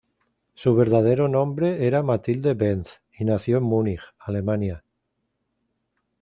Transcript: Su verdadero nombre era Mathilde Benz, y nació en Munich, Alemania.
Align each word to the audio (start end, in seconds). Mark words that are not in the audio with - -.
Su 0.55 0.73
verdadero 0.73 1.27
nombre 1.27 1.85
era 1.85 2.01
Mathilde 2.01 2.55
Benz, 2.55 3.03
y 3.15 3.23
nació 3.23 3.57
en 3.59 3.65
Munich, 3.65 4.01
Alemania. 4.17 4.83